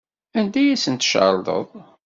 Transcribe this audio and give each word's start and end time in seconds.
Anda 0.37 0.57
ay 0.61 0.69
asen-tcerḍeḍ? 0.75 1.69